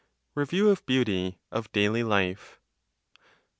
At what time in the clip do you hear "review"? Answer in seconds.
0.33-0.67